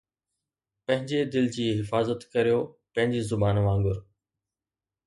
[0.85, 2.59] پنھنجي دل جي حفاظت ڪريو
[2.93, 3.97] پنھنجي زبان وانگر